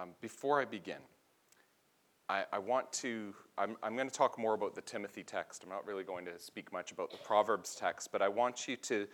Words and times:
Um, 0.00 0.10
before 0.20 0.60
I 0.60 0.64
begin, 0.64 1.00
I, 2.28 2.44
I 2.52 2.58
want 2.58 2.92
to, 2.94 3.34
I'm, 3.56 3.76
I'm 3.82 3.96
going 3.96 4.08
to 4.08 4.14
talk 4.14 4.38
more 4.38 4.54
about 4.54 4.74
the 4.74 4.80
Timothy 4.80 5.24
text. 5.24 5.64
I'm 5.64 5.70
not 5.70 5.86
really 5.86 6.04
going 6.04 6.24
to 6.26 6.38
speak 6.38 6.72
much 6.72 6.92
about 6.92 7.10
the 7.10 7.16
Proverbs 7.18 7.74
text, 7.74 8.12
but 8.12 8.22
I 8.22 8.28
want 8.28 8.68
you 8.68 8.76
to 8.76 9.06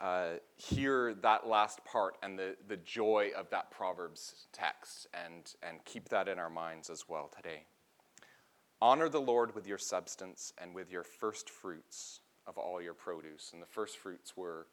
uh, 0.00 0.28
hear 0.56 1.14
that 1.14 1.46
last 1.46 1.84
part 1.84 2.16
and 2.22 2.36
the, 2.36 2.56
the 2.66 2.78
joy 2.78 3.30
of 3.36 3.50
that 3.50 3.70
Proverbs 3.70 4.46
text 4.52 5.06
and, 5.14 5.54
and 5.62 5.84
keep 5.84 6.08
that 6.08 6.26
in 6.26 6.38
our 6.38 6.50
minds 6.50 6.90
as 6.90 7.04
well 7.08 7.30
today. 7.34 7.64
Honor 8.82 9.08
the 9.08 9.20
Lord 9.20 9.54
with 9.54 9.66
your 9.66 9.78
substance 9.78 10.52
and 10.60 10.74
with 10.74 10.90
your 10.90 11.04
first 11.04 11.50
fruits 11.50 12.20
of 12.46 12.56
all 12.58 12.82
your 12.82 12.94
produce. 12.94 13.50
And 13.52 13.62
the 13.62 13.66
first 13.66 13.98
fruits 13.98 14.36
were 14.36 14.66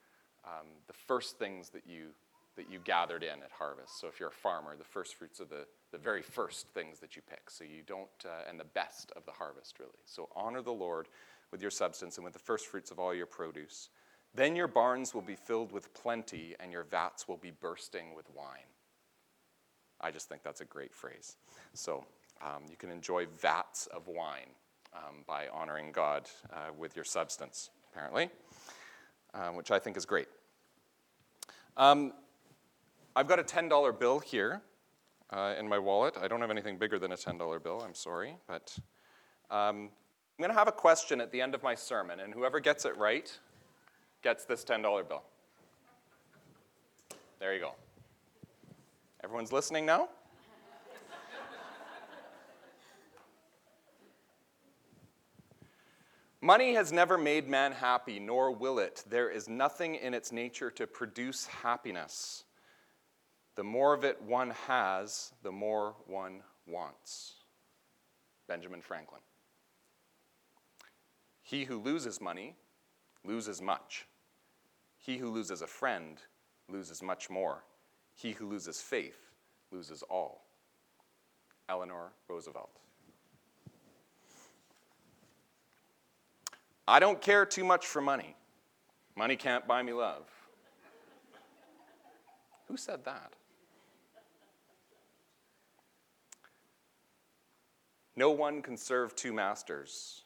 um, 0.46 0.68
the 0.88 0.94
first 0.94 1.38
things 1.38 1.70
that 1.72 1.84
you 1.86 2.08
that 2.58 2.70
you 2.70 2.80
gathered 2.84 3.24
in 3.24 3.42
at 3.44 3.52
harvest. 3.58 4.00
So 4.00 4.08
if 4.08 4.20
you're 4.20 4.30
a 4.30 4.32
farmer, 4.32 4.76
the 4.76 4.84
first 4.84 5.16
fruits 5.16 5.40
are 5.40 5.46
the, 5.46 5.66
the 5.92 5.98
very 5.98 6.22
first 6.22 6.68
things 6.68 7.00
that 7.00 7.16
you 7.16 7.22
pick. 7.30 7.50
So 7.50 7.64
you 7.64 7.84
don't, 7.86 8.10
uh, 8.26 8.50
and 8.50 8.60
the 8.60 8.66
best 8.66 9.12
of 9.16 9.26
the 9.26 9.32
harvest, 9.32 9.80
really. 9.80 9.92
So 10.06 10.28
honor 10.36 10.62
the 10.62 10.72
Lord 10.72 11.08
with 11.52 11.62
your 11.62 11.72
substance 11.72 12.18
and 12.18 12.26
with 12.26 12.34
the 12.34 12.40
first 12.40 12.68
fruits 12.68 12.92
of 12.92 13.00
all 13.00 13.14
your 13.14 13.26
produce. 13.26 13.90
Then 14.36 14.56
your 14.56 14.68
barns 14.68 15.14
will 15.14 15.22
be 15.22 15.36
filled 15.36 15.72
with 15.72 15.94
plenty, 15.94 16.56
and 16.60 16.72
your 16.72 16.84
vats 16.84 17.28
will 17.28 17.38
be 17.38 17.52
bursting 17.52 18.14
with 18.16 18.26
wine. 18.36 18.70
I 20.02 20.12
just 20.12 20.28
think 20.30 20.44
that's 20.44 20.62
a 20.62 20.66
great 20.66 20.94
phrase. 20.94 21.38
So 21.74 22.06
um, 22.42 22.64
you 22.70 22.76
can 22.76 22.92
enjoy 22.92 23.28
vats 23.40 23.88
of 23.88 24.08
wine 24.08 24.50
um, 24.94 25.24
by 25.26 25.48
honoring 25.48 25.92
God 25.92 26.28
uh, 26.52 26.72
with 26.78 26.96
your 26.96 27.06
substance, 27.06 27.70
apparently, 27.92 28.30
um, 29.34 29.56
which 29.56 29.72
I 29.72 29.80
think 29.80 29.98
is 29.98 30.06
great. 30.06 30.28
Um, 31.78 32.14
I've 33.18 33.28
got 33.28 33.40
a 33.40 33.44
$10 33.44 34.00
bill 34.00 34.20
here 34.20 34.62
uh, 35.32 35.56
in 35.58 35.68
my 35.68 35.80
wallet. 35.80 36.16
I 36.22 36.28
don't 36.28 36.40
have 36.40 36.52
anything 36.52 36.78
bigger 36.78 37.00
than 37.00 37.14
a 37.14 37.16
$10 37.16 37.64
bill, 37.64 37.82
I'm 37.84 37.96
sorry, 37.96 38.36
but 38.48 38.78
um, 39.50 39.90
I'm 39.90 39.90
going 40.38 40.52
to 40.52 40.56
have 40.56 40.68
a 40.68 40.72
question 40.72 41.20
at 41.20 41.32
the 41.32 41.42
end 41.42 41.56
of 41.56 41.64
my 41.64 41.74
sermon, 41.74 42.20
and 42.20 42.32
whoever 42.32 42.60
gets 42.60 42.86
it 42.86 42.96
right 42.96 43.36
gets 44.22 44.46
this 44.46 44.64
$10 44.64 44.84
bill. 45.10 45.24
There 47.40 47.56
you 47.56 47.60
go. 47.60 47.72
Everyone's 49.24 49.52
listening 49.52 49.84
now? 49.88 50.10
Money 56.40 56.76
has 56.76 56.92
never 56.92 57.18
made 57.18 57.50
man 57.50 57.72
happy, 57.72 58.20
nor 58.20 58.52
will 58.52 58.78
it. 58.78 59.04
There 59.10 59.32
is 59.32 59.50
nothing 59.50 59.96
in 59.96 60.14
its 60.14 60.32
nature 60.32 60.70
to 60.70 60.86
produce 60.86 61.48
happiness. 61.48 62.44
The 63.58 63.64
more 63.64 63.96
of 63.96 64.04
it 64.04 64.22
one 64.22 64.52
has, 64.68 65.34
the 65.42 65.52
more 65.52 65.96
one 66.06 66.44
wants. 66.68 67.34
Benjamin 68.48 68.82
Franklin. 68.82 69.22
He 71.42 71.64
who 71.64 71.80
loses 71.80 72.22
money 72.22 72.56
loses 73.26 73.60
much. 73.60 74.06
He 75.00 75.18
who 75.18 75.32
loses 75.32 75.64
a 75.64 75.68
friend 75.68 76.22
loses 76.70 77.02
much 77.02 77.32
more. 77.32 77.64
He 78.14 78.34
who 78.34 78.48
loses 78.48 78.80
faith 78.80 79.32
loses 79.72 80.04
all. 80.04 80.46
Eleanor 81.68 82.12
Roosevelt. 82.30 82.70
I 86.88 87.00
don't 87.00 87.20
care 87.20 87.46
too 87.46 87.64
much 87.64 87.88
for 87.88 88.02
money. 88.02 88.36
Money 89.16 89.36
can't 89.36 89.68
buy 89.68 89.82
me 89.82 89.94
love. 89.94 90.30
Who 92.68 92.78
said 92.78 93.04
that? 93.06 93.34
No 98.18 98.32
one 98.32 98.64
can 98.64 98.76
serve 98.76 99.16
two 99.16 99.32
masters. 99.32 100.24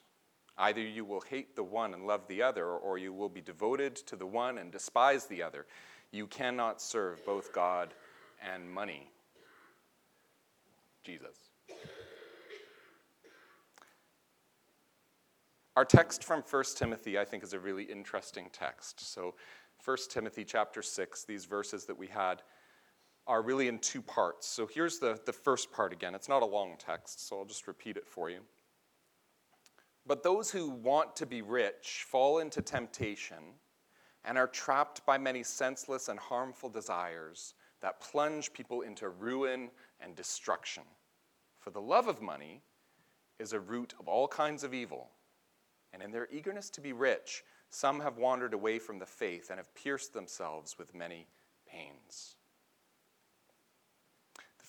Either 0.56 0.80
you 0.80 1.04
will 1.04 1.20
hate 1.20 1.54
the 1.54 1.62
one 1.62 1.92
and 1.92 2.06
love 2.06 2.26
the 2.26 2.42
other, 2.42 2.66
or 2.66 2.96
you 2.96 3.12
will 3.12 3.28
be 3.28 3.42
devoted 3.42 3.94
to 3.94 4.16
the 4.16 4.26
one 4.26 4.56
and 4.56 4.72
despise 4.72 5.26
the 5.26 5.42
other. 5.42 5.66
You 6.10 6.26
cannot 6.26 6.80
serve 6.80 7.24
both 7.26 7.52
God 7.52 7.92
and 8.42 8.68
money. 8.70 9.10
Jesus. 11.04 11.50
Our 15.76 15.84
text 15.84 16.24
from 16.24 16.42
1 16.42 16.64
Timothy, 16.76 17.18
I 17.18 17.26
think, 17.26 17.42
is 17.42 17.52
a 17.52 17.58
really 17.58 17.84
interesting 17.84 18.48
text. 18.52 19.00
So, 19.12 19.34
1 19.84 19.96
Timothy 20.08 20.44
chapter 20.44 20.80
6, 20.80 21.24
these 21.24 21.44
verses 21.44 21.84
that 21.86 21.98
we 21.98 22.06
had 22.06 22.42
are 23.26 23.42
really 23.42 23.68
in 23.68 23.78
two 23.78 24.02
parts. 24.02 24.46
So, 24.46 24.66
here's 24.66 24.98
the, 24.98 25.18
the 25.24 25.32
first 25.32 25.72
part 25.72 25.92
again. 25.92 26.14
It's 26.14 26.28
not 26.28 26.42
a 26.42 26.46
long 26.46 26.76
text, 26.78 27.28
so 27.28 27.38
I'll 27.38 27.44
just 27.44 27.66
repeat 27.66 27.96
it 27.96 28.06
for 28.06 28.30
you. 28.30 28.40
But 30.06 30.22
those 30.22 30.50
who 30.50 30.68
want 30.68 31.14
to 31.16 31.26
be 31.26 31.42
rich 31.42 32.04
fall 32.08 32.38
into 32.40 32.60
temptation 32.60 33.54
and 34.24 34.36
are 34.36 34.48
trapped 34.48 35.04
by 35.06 35.18
many 35.18 35.42
senseless 35.42 36.08
and 36.08 36.18
harmful 36.18 36.68
desires 36.68 37.54
that 37.80 38.00
plunge 38.00 38.52
people 38.52 38.82
into 38.82 39.08
ruin 39.08 39.70
and 40.00 40.14
destruction. 40.16 40.84
For 41.58 41.70
the 41.70 41.80
love 41.80 42.08
of 42.08 42.20
money 42.20 42.62
is 43.38 43.52
a 43.52 43.60
root 43.60 43.94
of 44.00 44.08
all 44.08 44.26
kinds 44.26 44.64
of 44.64 44.74
evil 44.74 45.10
and 45.92 46.02
in 46.02 46.10
their 46.10 46.28
eagerness 46.32 46.70
to 46.70 46.80
be 46.80 46.92
rich, 46.92 47.44
some 47.70 48.00
have 48.00 48.16
wandered 48.16 48.54
away 48.54 48.78
from 48.78 48.98
the 48.98 49.06
faith 49.06 49.50
and 49.50 49.58
have 49.58 49.74
pierced 49.74 50.12
themselves 50.12 50.78
with 50.78 50.94
many 50.94 51.26
pains. 51.66 52.36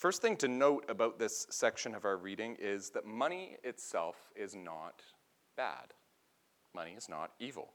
First 0.04 0.22
thing 0.22 0.36
to 0.36 0.50
note 0.50 0.84
about 0.90 1.18
this 1.18 1.48
section 1.50 1.96
of 1.96 2.04
our 2.04 2.18
reading 2.18 2.58
is 2.60 2.90
that 2.90 3.06
money 3.06 3.56
itself 3.64 4.18
is 4.36 4.54
not 4.54 5.02
bad. 5.56 5.94
Money 6.76 6.92
is 6.92 7.08
not 7.08 7.32
evil. 7.40 7.72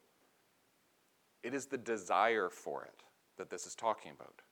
It 1.43 1.55
is 1.55 1.65
the 1.65 1.78
desire 1.78 2.50
for 2.50 2.84
it 2.84 3.03
that 3.38 3.49
this 3.49 3.65
is 3.65 3.75
talking 3.75 4.12
about. 4.12 4.43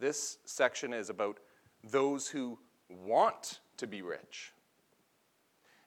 This 0.00 0.38
section 0.46 0.94
is 0.94 1.10
about 1.10 1.40
those 1.84 2.28
who 2.28 2.58
want 2.88 3.60
to 3.76 3.86
be 3.86 4.00
rich, 4.00 4.54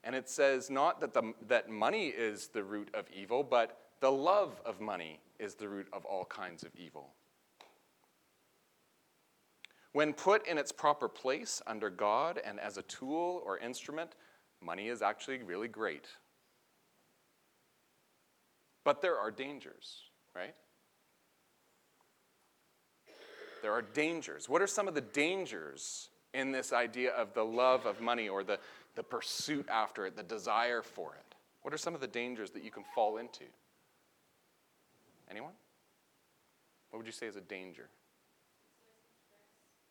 and 0.04 0.14
it 0.14 0.30
says 0.30 0.70
not 0.70 1.02
that, 1.02 1.16
the, 1.16 1.34
that 1.48 1.70
money 1.70 2.10
is 2.10 2.50
the 2.50 2.64
root 2.64 2.92
of 2.94 3.06
evil, 3.12 3.42
but 3.42 3.80
the 4.00 4.12
love 4.12 4.62
of 4.64 4.80
money 4.80 5.22
is 5.40 5.56
the 5.56 5.68
root 5.68 5.88
of 5.92 6.06
all 6.06 6.26
kinds 6.26 6.62
of 6.62 6.70
evil. 6.76 7.16
When 9.96 10.12
put 10.12 10.46
in 10.46 10.58
its 10.58 10.74
proper 10.74 11.08
place 11.08 11.62
under 11.66 11.90
God 11.90 12.38
and 12.44 12.60
as 12.60 12.76
a 12.76 12.82
tool 12.82 13.42
or 13.46 13.60
instrument, 13.60 14.12
money 14.62 14.90
is 14.90 15.02
actually 15.02 15.38
really 15.38 15.70
great. 15.70 16.06
But 18.84 19.02
there 19.02 19.18
are 19.18 19.32
dangers, 19.32 20.02
right? 20.36 20.54
There 23.62 23.72
are 23.72 23.82
dangers. 23.82 24.50
What 24.50 24.62
are 24.62 24.68
some 24.68 24.90
of 24.90 24.96
the 24.96 25.00
dangers 25.00 26.10
in 26.34 26.52
this 26.52 26.74
idea 26.74 27.14
of 27.14 27.34
the 27.34 27.46
love 27.46 27.86
of 27.86 28.02
money 28.02 28.28
or 28.28 28.44
the, 28.44 28.60
the 28.96 29.04
pursuit 29.04 29.66
after 29.70 30.08
it, 30.08 30.18
the 30.18 30.24
desire 30.24 30.82
for 30.82 31.16
it? 31.16 31.36
What 31.62 31.74
are 31.74 31.78
some 31.78 31.96
of 31.96 32.02
the 32.02 32.08
dangers 32.08 32.52
that 32.52 32.66
you 32.66 32.70
can 32.70 32.84
fall 32.94 33.16
into? 33.16 33.46
Anyone? 35.32 35.54
What 36.90 36.98
would 36.98 37.08
you 37.08 37.14
say 37.14 37.28
is 37.28 37.38
a 37.38 37.42
danger? 37.42 37.88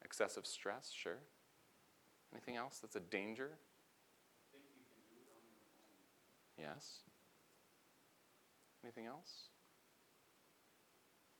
Excessive 0.05 0.47
stress, 0.47 0.93
sure. 0.95 1.19
Anything 2.33 2.57
else 2.57 2.79
that's 2.81 2.97
a 2.97 3.01
danger? 3.01 3.51
Yes. 6.59 7.01
Anything 8.85 9.07
else? 9.07 9.49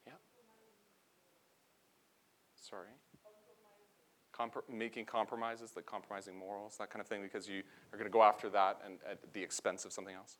Yeah. 0.07 0.13
Sorry 2.55 2.89
making 4.69 5.05
compromises, 5.05 5.73
like 5.75 5.85
compromising 5.85 6.37
morals, 6.37 6.77
that 6.77 6.89
kind 6.89 7.01
of 7.01 7.07
thing, 7.07 7.21
because 7.21 7.47
you 7.47 7.63
are 7.91 7.97
going 7.97 8.09
to 8.09 8.13
go 8.13 8.23
after 8.23 8.49
that 8.49 8.79
and 8.85 8.97
at 9.09 9.33
the 9.33 9.41
expense 9.41 9.85
of 9.85 9.93
something 9.93 10.15
else. 10.15 10.37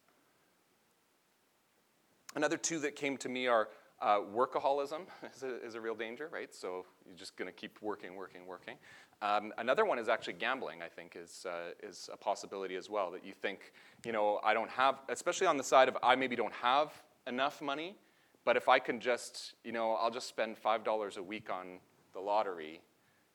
Another 2.36 2.58
two 2.58 2.80
that 2.80 2.96
came 2.96 3.18
to 3.18 3.30
me 3.30 3.48
are 3.48 3.70
uh, 4.02 4.20
workaholism 4.20 5.02
is 5.36 5.44
a, 5.44 5.66
is 5.66 5.76
a, 5.76 5.82
real 5.82 5.96
danger, 5.96 6.30
right? 6.32 6.54
So 6.54 6.86
you're 7.06 7.18
just 7.18 7.38
going 7.38 7.48
to 7.48 7.54
keep 7.54 7.82
working, 7.82 8.16
working, 8.16 8.46
working. 8.46 8.76
Um, 9.22 9.54
another 9.58 9.86
one 9.86 9.98
is 10.00 10.10
actually 10.10 10.34
gambling. 10.34 10.82
I 10.82 10.90
think 10.90 11.16
is 11.16 11.46
uh, 11.48 11.72
is 11.82 12.10
a 12.12 12.18
possibility 12.18 12.76
as 12.76 12.90
well. 12.90 13.12
That 13.12 13.26
you 13.26 13.34
think, 13.34 13.72
you 14.06 14.12
know, 14.12 14.40
I 14.44 14.54
don't 14.54 14.70
have, 14.70 15.00
especially 15.10 15.48
on 15.48 15.58
the 15.58 15.64
side 15.64 15.88
of 15.88 15.98
I 16.04 16.16
maybe 16.16 16.36
don't 16.36 16.54
have 16.54 16.92
enough 17.26 17.62
money, 17.62 17.96
but 18.44 18.58
if 18.58 18.68
I 18.68 18.80
can 18.80 19.00
just, 19.00 19.54
you 19.64 19.72
know, 19.72 19.94
I'll 19.94 20.12
just 20.12 20.28
spend 20.28 20.58
five 20.58 20.84
dollars 20.84 21.18
a 21.18 21.24
week 21.24 21.50
on 21.50 21.80
the 22.14 22.20
lottery 22.20 22.82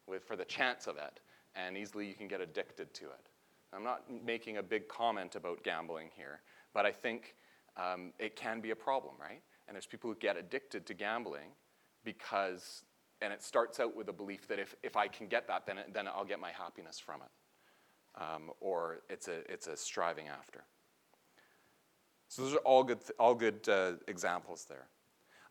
with, 0.06 0.24
for 0.24 0.36
the 0.36 0.44
chance 0.44 0.86
of 0.86 0.96
it, 0.96 1.20
and 1.54 1.76
easily 1.76 2.06
you 2.06 2.14
can 2.14 2.28
get 2.28 2.40
addicted 2.40 2.92
to 2.94 3.06
it. 3.06 3.30
I'm 3.72 3.84
not 3.84 4.02
making 4.24 4.58
a 4.58 4.62
big 4.62 4.88
comment 4.88 5.36
about 5.36 5.62
gambling 5.62 6.10
here, 6.14 6.40
but 6.74 6.84
I 6.84 6.92
think 6.92 7.36
um, 7.76 8.12
it 8.18 8.36
can 8.36 8.60
be 8.60 8.70
a 8.70 8.76
problem, 8.76 9.14
right? 9.20 9.40
And 9.70 9.76
there's 9.76 9.87
people 9.87 10.11
who 10.11 10.17
get 10.17 10.37
addicted 10.37 10.84
to 10.87 10.94
gambling 10.94 11.52
because 12.05 12.82
and 13.22 13.32
it 13.32 13.43
starts 13.43 13.78
out 13.81 13.94
with 13.94 14.08
a 14.08 14.12
belief 14.12 14.49
that 14.49 14.58
if, 14.58 14.75
if 14.82 14.96
I 14.96 15.06
can 15.06 15.26
get 15.26 15.46
that, 15.49 15.67
then, 15.67 15.76
then 15.93 16.08
I'll 16.08 16.25
get 16.25 16.40
my 16.40 16.50
happiness 16.50 16.99
from 16.99 17.20
it. 17.20 18.20
Um, 18.20 18.50
or 18.61 19.02
it's 19.08 19.28
a, 19.28 19.40
it's 19.50 19.67
a 19.67 19.76
striving 19.76 20.28
after. 20.28 20.64
So 22.28 22.43
those 22.43 22.55
are 22.55 22.58
all 22.64 22.82
good, 22.82 22.99
all 23.19 23.34
good 23.34 23.69
uh, 23.69 23.93
examples 24.08 24.64
there. 24.69 24.87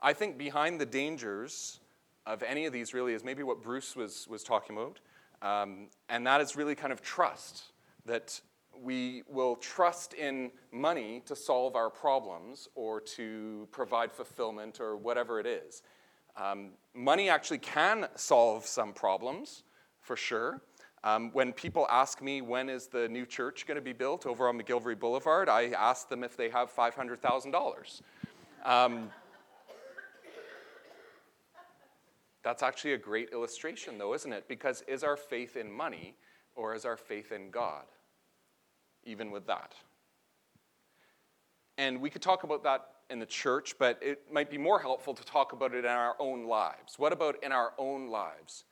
I 0.01 0.13
think 0.13 0.37
behind 0.37 0.81
the 0.81 0.85
dangers 0.85 1.79
of 2.25 2.43
any 2.43 2.65
of 2.65 2.73
these 2.73 2.93
really 2.93 3.13
is 3.13 3.23
maybe 3.23 3.43
what 3.43 3.61
Bruce 3.61 3.95
was, 3.95 4.27
was 4.29 4.43
talking 4.43 4.75
about, 4.75 4.99
um, 5.41 5.87
and 6.09 6.25
that 6.25 6.41
is 6.41 6.55
really 6.55 6.75
kind 6.75 6.91
of 6.91 7.01
trust 7.01 7.63
that 8.05 8.41
we 8.81 9.23
will 9.27 9.55
trust 9.55 10.13
in 10.13 10.51
money 10.71 11.21
to 11.25 11.35
solve 11.35 11.75
our 11.75 11.89
problems 11.89 12.67
or 12.75 13.01
to 13.01 13.67
provide 13.71 14.11
fulfillment 14.11 14.79
or 14.79 14.95
whatever 14.95 15.39
it 15.39 15.45
is. 15.45 15.81
Um, 16.37 16.71
money 16.93 17.29
actually 17.29 17.57
can 17.57 18.07
solve 18.15 18.65
some 18.65 18.93
problems, 18.93 19.63
for 20.01 20.15
sure. 20.15 20.61
Um, 21.03 21.31
when 21.31 21.53
people 21.53 21.87
ask 21.89 22.21
me 22.21 22.41
when 22.41 22.69
is 22.69 22.87
the 22.87 23.07
new 23.07 23.25
church 23.25 23.65
going 23.65 23.75
to 23.75 23.81
be 23.81 23.93
built 23.93 24.25
over 24.25 24.49
on 24.49 24.59
McGillivray 24.59 24.99
Boulevard, 24.99 25.47
I 25.47 25.67
ask 25.69 26.09
them 26.09 26.23
if 26.23 26.35
they 26.35 26.49
have 26.49 26.73
$500,000. 26.75 28.01
Um, 28.65 29.09
that's 32.43 32.63
actually 32.63 32.93
a 32.93 32.97
great 32.97 33.29
illustration, 33.31 33.97
though, 33.97 34.13
isn't 34.13 34.31
it? 34.31 34.47
Because 34.47 34.81
is 34.87 35.03
our 35.03 35.17
faith 35.17 35.55
in 35.55 35.71
money 35.71 36.15
or 36.55 36.73
is 36.73 36.85
our 36.85 36.97
faith 36.97 37.31
in 37.31 37.49
God? 37.49 37.85
Even 39.05 39.31
with 39.31 39.47
that. 39.47 39.73
And 41.77 42.01
we 42.01 42.09
could 42.09 42.21
talk 42.21 42.43
about 42.43 42.63
that 42.63 42.87
in 43.09 43.19
the 43.19 43.25
church, 43.25 43.75
but 43.79 43.97
it 44.01 44.31
might 44.31 44.49
be 44.49 44.57
more 44.57 44.79
helpful 44.79 45.13
to 45.13 45.23
talk 45.23 45.53
about 45.53 45.73
it 45.73 45.79
in 45.79 45.91
our 45.91 46.15
own 46.19 46.45
lives. 46.45 46.99
What 46.99 47.13
about 47.13 47.41
in 47.43 47.51
our 47.51 47.73
own 47.77 48.09
lives? 48.09 48.65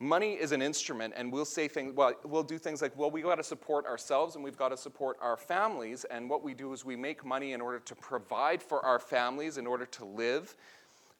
Money 0.00 0.34
is 0.34 0.52
an 0.52 0.62
instrument, 0.62 1.12
and 1.16 1.32
we'll 1.32 1.44
say 1.44 1.66
things, 1.66 1.92
well, 1.92 2.14
we'll 2.24 2.44
do 2.44 2.56
things 2.56 2.80
like, 2.80 2.96
well, 2.96 3.10
we've 3.10 3.24
got 3.24 3.34
to 3.34 3.42
support 3.42 3.84
ourselves 3.84 4.36
and 4.36 4.44
we've 4.44 4.56
got 4.56 4.68
to 4.68 4.76
support 4.76 5.16
our 5.20 5.36
families. 5.36 6.04
And 6.04 6.30
what 6.30 6.44
we 6.44 6.54
do 6.54 6.72
is 6.72 6.84
we 6.84 6.94
make 6.94 7.24
money 7.24 7.52
in 7.52 7.60
order 7.60 7.80
to 7.80 7.94
provide 7.96 8.62
for 8.62 8.84
our 8.86 9.00
families, 9.00 9.58
in 9.58 9.66
order 9.66 9.86
to 9.86 10.04
live. 10.04 10.54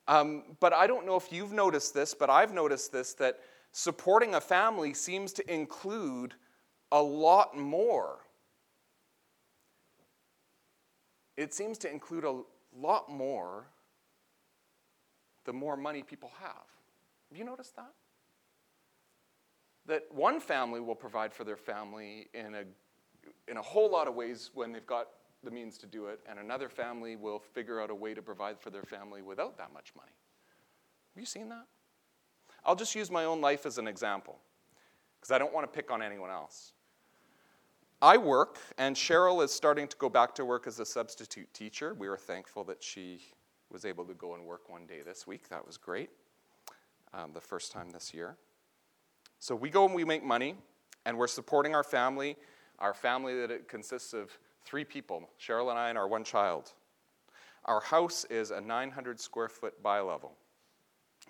Um, 0.07 0.45
but 0.61 0.73
I 0.73 0.87
don't 0.87 1.05
know 1.05 1.17
if 1.17 1.33
you've 1.33 1.53
noticed 1.53 1.93
this, 1.93 2.15
but 2.15 2.31
I've 2.31 2.55
noticed 2.55 2.93
this 2.93 3.15
that 3.15 3.41
supporting 3.73 4.37
a 4.37 4.41
family 4.41 4.95
seems 4.95 5.33
to 5.35 5.53
include 5.53 6.35
a 6.91 7.03
lot 7.03 7.57
more. 7.57 8.19
It 11.37 11.55
seems 11.55 11.79
to 11.79 11.91
include 11.91 12.25
a 12.25 12.41
lot 12.77 13.11
more 13.11 13.67
the 15.45 15.53
more 15.53 15.77
money 15.77 16.03
people 16.03 16.33
have. 16.41 16.67
Have 17.31 17.39
you 17.39 17.45
noticed 17.45 17.77
that? 17.77 17.93
That 19.87 20.03
one 20.11 20.41
family 20.41 20.81
will 20.81 20.95
provide 20.95 21.33
for 21.33 21.45
their 21.45 21.57
family 21.57 22.29
in 22.35 22.55
a, 22.55 22.65
in 23.51 23.57
a 23.57 23.63
whole 23.63 23.91
lot 23.91 24.09
of 24.09 24.15
ways 24.15 24.51
when 24.53 24.73
they've 24.73 24.87
got 24.87 25.09
the 25.45 25.51
means 25.51 25.79
to 25.79 25.87
do 25.87 26.07
it, 26.07 26.21
and 26.29 26.39
another 26.39 26.69
family 26.69 27.17
will 27.17 27.39
figure 27.39 27.81
out 27.81 27.91
a 27.91 27.95
way 27.95 28.13
to 28.13 28.21
provide 28.21 28.59
for 28.61 28.71
their 28.71 28.83
family 28.83 29.23
without 29.23 29.57
that 29.57 29.73
much 29.73 29.93
money. 29.97 30.13
Have 31.15 31.21
you 31.21 31.27
seen 31.27 31.49
that? 31.49 31.65
I'll 32.65 32.77
just 32.77 32.95
use 32.95 33.11
my 33.11 33.25
own 33.25 33.41
life 33.41 33.65
as 33.65 33.79
an 33.79 33.87
example, 33.87 34.39
because 35.19 35.31
I 35.31 35.39
don't 35.39 35.55
want 35.55 35.65
to 35.65 35.75
pick 35.75 35.91
on 35.91 36.03
anyone 36.03 36.31
else. 36.31 36.73
I 38.01 38.17
work, 38.17 38.59
and 38.79 38.95
Cheryl 38.95 39.43
is 39.43 39.53
starting 39.53 39.89
to 39.89 39.97
go 39.97 40.09
back 40.09 40.33
to 40.37 40.45
work 40.45 40.69
as 40.69 40.79
a 40.79 40.87
substitute 40.87 41.53
teacher. 41.53 41.95
We 41.95 42.09
were 42.09 42.17
thankful 42.17 42.63
that 42.65 42.81
she 42.83 43.21
was 43.71 43.85
able 43.85 44.05
to 44.05 44.15
go 44.15 44.35
and 44.35 44.45
work 44.45 44.69
one 44.69 44.87
day 44.87 45.01
this 45.05 45.27
week. 45.27 45.49
That 45.49 45.67
was 45.67 45.77
great, 45.77 46.11
um, 47.13 47.33
the 47.33 47.41
first 47.41 47.73
time 47.73 47.91
this 47.91 48.15
year. 48.15 48.37
So 49.41 49.57
we 49.57 49.69
go 49.69 49.85
and 49.85 49.95
we 49.95 50.05
make 50.05 50.23
money, 50.23 50.55
and 51.07 51.19
we're 51.19 51.27
supporting 51.27 51.75
our 51.75 51.83
family, 51.83 52.37
our 52.79 52.95
family 52.95 53.35
that 53.41 53.51
it 53.51 53.67
consists 53.67 54.13
of 54.13 54.31
three 54.65 54.85
people 54.85 55.29
Cheryl 55.41 55.71
and 55.71 55.79
I 55.79 55.89
and 55.89 55.99
our 55.99 56.07
one 56.07 56.23
child. 56.23 56.73
Our 57.65 57.81
house 57.81 58.25
is 58.31 58.53
a 58.53 58.61
900 58.61 59.19
square 59.19 59.49
foot 59.49 59.83
bi 59.83 60.01
level. 60.01 60.37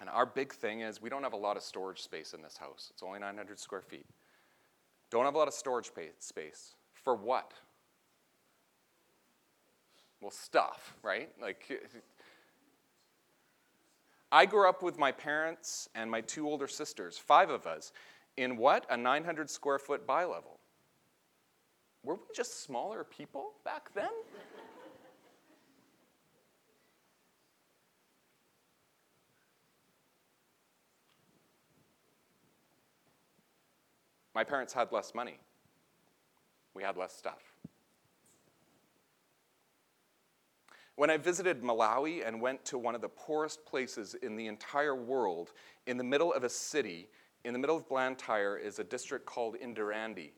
And 0.00 0.10
our 0.10 0.26
big 0.26 0.52
thing 0.52 0.80
is 0.80 1.00
we 1.00 1.08
don't 1.08 1.22
have 1.22 1.32
a 1.32 1.38
lot 1.38 1.56
of 1.56 1.62
storage 1.62 2.02
space 2.02 2.34
in 2.34 2.42
this 2.42 2.58
house. 2.58 2.88
It's 2.92 3.02
only 3.02 3.18
900 3.18 3.58
square 3.58 3.80
feet. 3.80 4.04
Don't 5.10 5.24
have 5.24 5.34
a 5.34 5.38
lot 5.38 5.48
of 5.48 5.54
storage 5.54 5.90
space. 6.18 6.74
For 6.92 7.14
what? 7.14 7.52
Well, 10.20 10.30
stuff, 10.30 10.94
right? 11.02 11.30
Like, 11.40 11.80
I 14.32 14.46
grew 14.46 14.68
up 14.68 14.82
with 14.82 14.98
my 14.98 15.12
parents 15.12 15.88
and 15.94 16.10
my 16.10 16.20
two 16.20 16.46
older 16.48 16.66
sisters, 16.66 17.16
five 17.16 17.50
of 17.50 17.66
us, 17.66 17.92
in 18.36 18.56
what? 18.56 18.84
A 18.90 18.96
900 18.96 19.48
square 19.48 19.78
foot 19.78 20.06
bi 20.06 20.24
level 20.24 20.58
were 22.08 22.14
we 22.14 22.20
just 22.34 22.62
smaller 22.62 23.04
people 23.04 23.52
back 23.64 23.92
then? 23.94 24.08
My 34.38 34.44
parents 34.44 34.72
had 34.72 34.92
less 34.92 35.16
money. 35.16 35.36
We 36.72 36.84
had 36.84 36.96
less 36.96 37.12
stuff. 37.12 37.42
When 40.94 41.10
I 41.10 41.16
visited 41.16 41.60
Malawi 41.60 42.24
and 42.24 42.40
went 42.40 42.64
to 42.66 42.78
one 42.78 42.94
of 42.94 43.00
the 43.00 43.08
poorest 43.08 43.66
places 43.66 44.14
in 44.14 44.36
the 44.36 44.46
entire 44.46 44.94
world, 44.94 45.50
in 45.88 45.96
the 45.96 46.04
middle 46.04 46.32
of 46.32 46.44
a 46.44 46.48
city, 46.48 47.08
in 47.44 47.52
the 47.52 47.58
middle 47.58 47.76
of 47.76 47.88
Blantyre, 47.88 48.56
is 48.56 48.78
a 48.78 48.84
district 48.84 49.26
called 49.26 49.56
Ndirande. 49.56 50.30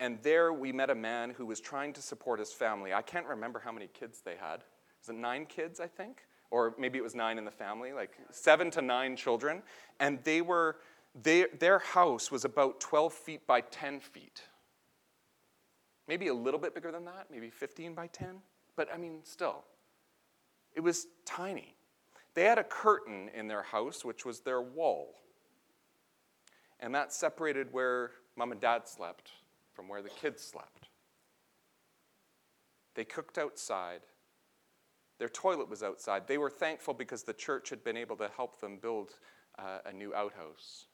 And 0.00 0.20
there 0.24 0.52
we 0.52 0.72
met 0.72 0.90
a 0.90 0.96
man 0.96 1.30
who 1.30 1.46
was 1.46 1.60
trying 1.60 1.92
to 1.92 2.02
support 2.02 2.40
his 2.40 2.52
family. 2.52 2.92
I 2.92 3.02
can't 3.02 3.24
remember 3.24 3.60
how 3.60 3.70
many 3.70 3.86
kids 3.86 4.20
they 4.20 4.34
had. 4.34 4.64
Was 5.00 5.10
it 5.10 5.14
nine 5.14 5.46
kids, 5.46 5.78
I 5.78 5.86
think? 5.86 6.26
Or 6.50 6.74
maybe 6.76 6.98
it 6.98 7.02
was 7.02 7.14
nine 7.14 7.38
in 7.38 7.44
the 7.44 7.52
family, 7.52 7.92
like 7.92 8.18
seven 8.32 8.72
to 8.72 8.82
nine 8.82 9.14
children. 9.14 9.62
And 10.00 10.18
they 10.24 10.40
were, 10.40 10.78
they, 11.14 11.46
their 11.58 11.78
house 11.78 12.30
was 12.30 12.44
about 12.44 12.80
12 12.80 13.12
feet 13.12 13.46
by 13.46 13.60
10 13.60 14.00
feet. 14.00 14.42
Maybe 16.08 16.28
a 16.28 16.34
little 16.34 16.60
bit 16.60 16.74
bigger 16.74 16.90
than 16.90 17.04
that, 17.04 17.28
maybe 17.30 17.50
15 17.50 17.94
by 17.94 18.08
10. 18.08 18.40
But 18.76 18.88
I 18.92 18.98
mean, 18.98 19.20
still, 19.22 19.64
it 20.74 20.80
was 20.80 21.06
tiny. 21.24 21.76
They 22.34 22.44
had 22.44 22.58
a 22.58 22.64
curtain 22.64 23.30
in 23.34 23.46
their 23.46 23.62
house, 23.62 24.04
which 24.04 24.24
was 24.26 24.40
their 24.40 24.60
wall. 24.60 25.14
And 26.80 26.94
that 26.94 27.12
separated 27.12 27.72
where 27.72 28.10
mom 28.36 28.52
and 28.52 28.60
dad 28.60 28.88
slept 28.88 29.30
from 29.72 29.88
where 29.88 30.02
the 30.02 30.10
kids 30.10 30.42
slept. 30.42 30.88
They 32.94 33.04
cooked 33.04 33.38
outside. 33.38 34.00
Their 35.18 35.28
toilet 35.28 35.68
was 35.68 35.82
outside. 35.82 36.26
They 36.26 36.38
were 36.38 36.50
thankful 36.50 36.92
because 36.92 37.22
the 37.22 37.32
church 37.32 37.70
had 37.70 37.84
been 37.84 37.96
able 37.96 38.16
to 38.16 38.28
help 38.36 38.60
them 38.60 38.78
build 38.78 39.12
uh, 39.58 39.78
a 39.86 39.92
new 39.92 40.12
outhouse. 40.12 40.86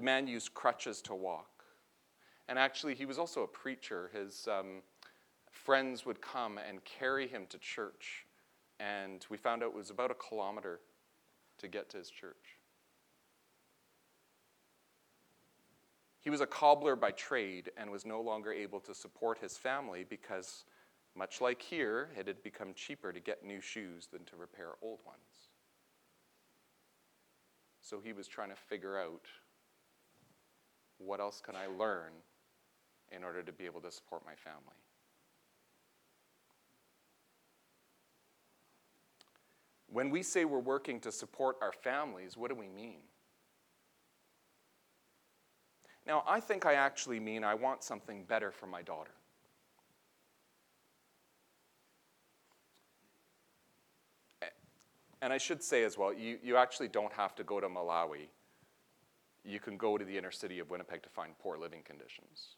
The 0.00 0.06
man 0.06 0.26
used 0.26 0.54
crutches 0.54 1.02
to 1.02 1.14
walk. 1.14 1.62
And 2.48 2.58
actually, 2.58 2.94
he 2.94 3.04
was 3.04 3.18
also 3.18 3.42
a 3.42 3.46
preacher. 3.46 4.10
His 4.14 4.48
um, 4.50 4.80
friends 5.50 6.06
would 6.06 6.22
come 6.22 6.56
and 6.56 6.82
carry 6.86 7.28
him 7.28 7.44
to 7.50 7.58
church. 7.58 8.24
And 8.78 9.26
we 9.28 9.36
found 9.36 9.62
out 9.62 9.66
it 9.66 9.74
was 9.74 9.90
about 9.90 10.10
a 10.10 10.14
kilometer 10.14 10.80
to 11.58 11.68
get 11.68 11.90
to 11.90 11.98
his 11.98 12.08
church. 12.08 12.56
He 16.22 16.30
was 16.30 16.40
a 16.40 16.46
cobbler 16.46 16.96
by 16.96 17.10
trade 17.10 17.70
and 17.76 17.90
was 17.90 18.06
no 18.06 18.22
longer 18.22 18.54
able 18.54 18.80
to 18.80 18.94
support 18.94 19.36
his 19.36 19.58
family 19.58 20.06
because, 20.08 20.64
much 21.14 21.42
like 21.42 21.60
here, 21.60 22.08
it 22.18 22.26
had 22.26 22.42
become 22.42 22.72
cheaper 22.72 23.12
to 23.12 23.20
get 23.20 23.44
new 23.44 23.60
shoes 23.60 24.08
than 24.10 24.24
to 24.24 24.36
repair 24.36 24.70
old 24.80 25.00
ones. 25.04 25.50
So 27.82 28.00
he 28.02 28.14
was 28.14 28.26
trying 28.26 28.48
to 28.48 28.56
figure 28.56 28.98
out 28.98 29.26
what 31.04 31.20
else 31.20 31.40
can 31.44 31.56
I 31.56 31.66
learn 31.66 32.12
in 33.10 33.24
order 33.24 33.42
to 33.42 33.52
be 33.52 33.66
able 33.66 33.80
to 33.80 33.90
support 33.90 34.22
my 34.24 34.34
family. 34.34 34.76
When 39.88 40.10
we 40.10 40.22
say 40.22 40.44
we're 40.44 40.60
working 40.60 41.00
to 41.00 41.10
support 41.10 41.56
our 41.60 41.72
families, 41.72 42.36
what 42.36 42.48
do 42.48 42.54
we 42.54 42.68
mean? 42.68 43.00
Now, 46.06 46.22
I 46.28 46.40
think 46.40 46.64
I 46.64 46.74
actually 46.74 47.18
mean 47.18 47.42
I 47.42 47.54
want 47.54 47.82
something 47.82 48.24
better 48.24 48.52
for 48.52 48.66
my 48.66 48.82
daughter. 48.82 49.10
And 55.22 55.32
I 55.32 55.38
should 55.38 55.62
say 55.62 55.84
as 55.84 55.98
well, 55.98 56.14
you, 56.14 56.38
you 56.42 56.56
actually 56.56 56.88
don't 56.88 57.12
have 57.12 57.34
to 57.34 57.44
go 57.44 57.60
to 57.60 57.68
Malawi. 57.68 58.28
You 59.44 59.60
can 59.60 59.76
go 59.76 59.96
to 59.96 60.04
the 60.04 60.16
inner 60.18 60.30
city 60.30 60.58
of 60.58 60.70
Winnipeg 60.70 61.02
to 61.02 61.08
find 61.08 61.38
poor 61.38 61.56
living 61.56 61.82
conditions. 61.82 62.56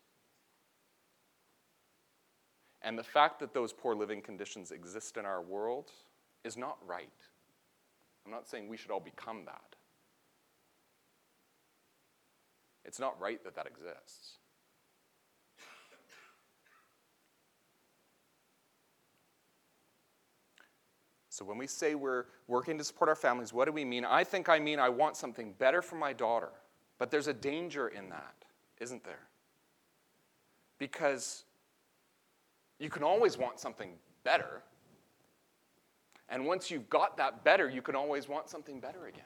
And 2.83 2.99
the 2.99 3.05
fact 3.05 3.39
that 3.41 3.55
those 3.55 3.73
poor 3.73 3.95
living 3.95 4.21
conditions 4.21 4.73
exist 4.73 5.17
in 5.17 5.25
our 5.25 5.41
world 5.41 5.91
is 6.45 6.57
not 6.57 6.79
right. 6.87 7.09
I'm 8.27 8.33
not 8.33 8.49
saying 8.49 8.69
we 8.69 8.77
should 8.77 8.91
all 8.91 9.01
become 9.01 9.45
that. 9.47 9.77
It's 12.85 12.99
not 12.99 13.21
right 13.21 13.43
that 13.45 13.55
that 13.55 13.67
exists. 13.67 14.39
So 21.33 21.47
when 21.47 21.57
we 21.57 21.67
say 21.67 21.95
we're 21.95 22.27
working 22.47 22.77
to 22.77 22.85
support 22.85 23.09
our 23.09 23.17
families, 23.17 23.55
what 23.55 23.65
do 23.65 23.73
we 23.73 23.87
mean? 23.87 24.05
I 24.05 24.23
think 24.23 24.51
I 24.51 24.59
mean 24.59 24.79
I 24.79 24.91
want 24.91 25.17
something 25.17 25.55
better 25.59 25.81
for 25.81 25.97
my 25.97 26.13
daughter. 26.13 26.51
But 27.03 27.11
there's 27.11 27.27
a 27.27 27.35
danger 27.35 27.89
in 27.89 28.11
that, 28.11 28.45
isn't 28.79 29.03
there? 29.03 29.27
Because 30.79 31.43
you 32.79 32.89
can 32.91 33.03
always 33.03 33.37
want 33.37 33.59
something 33.59 33.95
better. 34.23 34.63
And 36.29 36.47
once 36.47 36.71
you've 36.71 36.89
got 36.89 37.17
that 37.17 37.43
better, 37.43 37.69
you 37.69 37.83
can 37.83 37.97
always 37.97 38.29
want 38.29 38.49
something 38.49 38.79
better 38.79 39.07
again. 39.07 39.25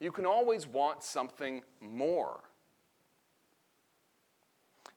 You 0.00 0.10
can 0.10 0.26
always 0.26 0.66
want 0.66 1.04
something 1.04 1.62
more. 1.80 2.40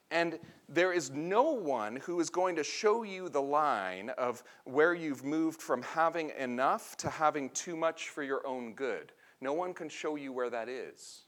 And 0.10 0.39
there 0.68 0.91
is 0.91 1.12
no 1.12 1.51
one 1.51 1.96
who 1.98 2.20
is 2.20 2.32
going 2.32 2.56
to 2.56 2.63
show 2.63 3.03
you 3.03 3.30
the 3.30 3.39
line 3.39 4.10
of 4.18 4.44
where 4.63 4.96
you've 4.96 5.24
moved 5.24 5.62
from 5.62 5.84
having 5.84 6.32
enough 6.39 6.98
to 6.98 7.10
having 7.12 7.51
too 7.51 7.75
much 7.75 8.10
for 8.10 8.24
your 8.24 8.48
own 8.48 8.74
good. 8.74 9.12
No 9.41 9.53
one 9.53 9.75
can 9.75 9.89
show 9.89 10.15
you 10.15 10.34
where 10.34 10.50
that 10.50 10.68
is. 10.68 11.25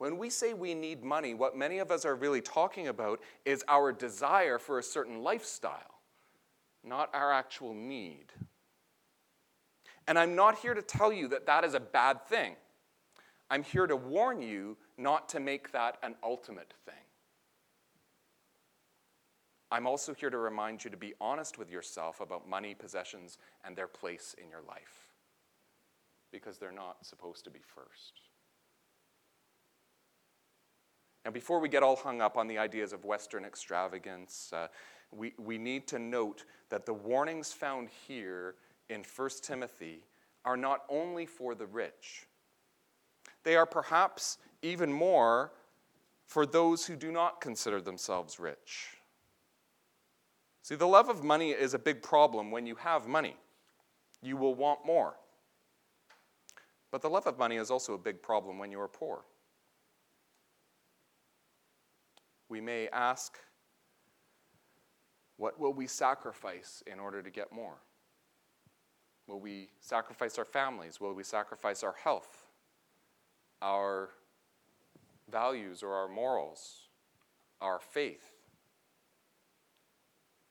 When 0.00 0.16
we 0.16 0.30
say 0.30 0.54
we 0.54 0.72
need 0.72 1.04
money, 1.04 1.34
what 1.34 1.54
many 1.54 1.78
of 1.78 1.90
us 1.90 2.06
are 2.06 2.14
really 2.14 2.40
talking 2.40 2.88
about 2.88 3.20
is 3.44 3.62
our 3.68 3.92
desire 3.92 4.58
for 4.58 4.78
a 4.78 4.82
certain 4.82 5.22
lifestyle, 5.22 6.00
not 6.82 7.14
our 7.14 7.30
actual 7.30 7.74
need. 7.74 8.32
And 10.08 10.18
I'm 10.18 10.34
not 10.34 10.56
here 10.56 10.72
to 10.72 10.80
tell 10.80 11.12
you 11.12 11.28
that 11.28 11.44
that 11.44 11.64
is 11.64 11.74
a 11.74 11.80
bad 11.80 12.26
thing. 12.26 12.56
I'm 13.50 13.62
here 13.62 13.86
to 13.86 13.94
warn 13.94 14.40
you 14.40 14.78
not 14.96 15.28
to 15.28 15.38
make 15.38 15.70
that 15.72 15.98
an 16.02 16.14
ultimate 16.24 16.72
thing. 16.86 16.94
I'm 19.70 19.86
also 19.86 20.14
here 20.14 20.30
to 20.30 20.38
remind 20.38 20.82
you 20.82 20.88
to 20.88 20.96
be 20.96 21.12
honest 21.20 21.58
with 21.58 21.70
yourself 21.70 22.22
about 22.22 22.48
money, 22.48 22.74
possessions, 22.74 23.36
and 23.66 23.76
their 23.76 23.86
place 23.86 24.34
in 24.42 24.48
your 24.48 24.62
life. 24.66 25.12
Because 26.32 26.56
they're 26.56 26.72
not 26.72 27.04
supposed 27.04 27.44
to 27.44 27.50
be 27.50 27.60
first. 27.60 28.29
Now, 31.24 31.30
before 31.30 31.60
we 31.60 31.68
get 31.68 31.82
all 31.82 31.96
hung 31.96 32.20
up 32.20 32.36
on 32.36 32.46
the 32.46 32.58
ideas 32.58 32.92
of 32.92 33.04
Western 33.04 33.44
extravagance, 33.44 34.52
uh, 34.52 34.68
we, 35.12 35.34
we 35.38 35.58
need 35.58 35.86
to 35.88 35.98
note 35.98 36.44
that 36.70 36.86
the 36.86 36.94
warnings 36.94 37.52
found 37.52 37.88
here 38.06 38.54
in 38.88 39.04
1 39.16 39.30
Timothy 39.42 40.04
are 40.44 40.56
not 40.56 40.84
only 40.88 41.26
for 41.26 41.54
the 41.54 41.66
rich, 41.66 42.26
they 43.44 43.56
are 43.56 43.66
perhaps 43.66 44.38
even 44.62 44.92
more 44.92 45.52
for 46.26 46.46
those 46.46 46.86
who 46.86 46.96
do 46.96 47.10
not 47.10 47.40
consider 47.40 47.80
themselves 47.80 48.38
rich. 48.38 48.96
See, 50.62 50.76
the 50.76 50.86
love 50.86 51.08
of 51.08 51.24
money 51.24 51.50
is 51.50 51.74
a 51.74 51.78
big 51.78 52.02
problem 52.02 52.50
when 52.50 52.66
you 52.66 52.76
have 52.76 53.08
money. 53.08 53.36
You 54.22 54.36
will 54.36 54.54
want 54.54 54.86
more. 54.86 55.16
But 56.92 57.02
the 57.02 57.10
love 57.10 57.26
of 57.26 57.38
money 57.38 57.56
is 57.56 57.70
also 57.70 57.94
a 57.94 57.98
big 57.98 58.22
problem 58.22 58.58
when 58.58 58.70
you 58.70 58.80
are 58.80 58.88
poor. 58.88 59.24
We 62.50 62.60
may 62.60 62.88
ask, 62.88 63.38
what 65.36 65.58
will 65.58 65.72
we 65.72 65.86
sacrifice 65.86 66.82
in 66.86 66.98
order 66.98 67.22
to 67.22 67.30
get 67.30 67.52
more? 67.52 67.76
Will 69.26 69.40
we 69.40 69.70
sacrifice 69.78 70.36
our 70.36 70.44
families? 70.44 71.00
Will 71.00 71.14
we 71.14 71.22
sacrifice 71.22 71.84
our 71.84 71.94
health, 72.02 72.48
our 73.62 74.10
values 75.30 75.84
or 75.84 75.94
our 75.94 76.08
morals, 76.08 76.88
our 77.60 77.78
faith? 77.78 78.32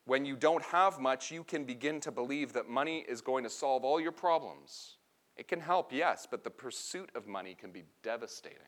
When 0.06 0.26
you 0.26 0.38
don't 0.38 0.64
have 0.64 1.00
much, 1.00 1.30
you 1.30 1.44
can 1.44 1.66
begin 1.66 2.00
to 2.00 2.12
believe 2.12 2.54
that 2.54 2.70
money 2.70 3.06
is 3.08 3.20
going 3.20 3.44
to 3.44 3.50
solve 3.50 3.84
all 3.84 4.00
your 4.00 4.14
problems. 4.14 4.96
It 5.36 5.50
can 5.50 5.60
help, 5.60 5.92
yes, 5.92 6.26
but 6.30 6.46
the 6.46 6.50
pursuit 6.50 7.12
of 7.14 7.28
money 7.28 7.56
can 7.60 7.72
be 7.72 7.84
devastating. 8.02 8.60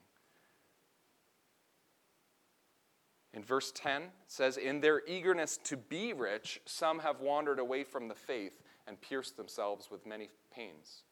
In 3.34 3.44
verse 3.44 3.72
10, 3.74 4.02
it 4.04 4.10
says, 4.28 4.58
In 4.58 4.82
their 4.82 5.02
eagerness 5.08 5.58
to 5.64 5.78
be 5.78 6.14
rich, 6.14 6.60
some 6.66 7.00
have 7.00 7.22
wandered 7.22 7.60
away 7.60 7.84
from 7.84 8.08
the 8.08 8.16
faith 8.16 8.62
and 8.88 9.00
pierced 9.00 9.38
themselves 9.38 9.90
with 9.90 10.06
many 10.06 10.30
pains. 10.54 11.04